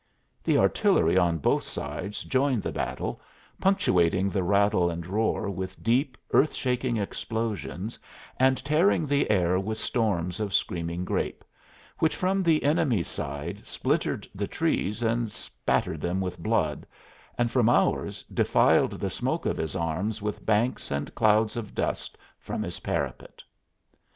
[0.43, 3.21] The artillery on both sides joined the battle,
[3.61, 7.99] punctuating the rattle and roar with deep, earth shaking explosions
[8.37, 11.43] and tearing the air with storms of screaming grape,
[11.99, 16.87] which from the enemy's side splintered the trees and spattered them with blood,
[17.37, 22.17] and from ours defiled the smoke of his arms with banks and clouds of dust
[22.39, 23.43] from his parapet.